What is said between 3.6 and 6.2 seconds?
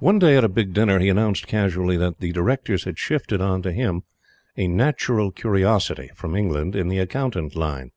to him a Natural Curiosity,